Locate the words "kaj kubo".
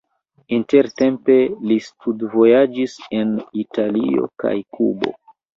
4.47-5.17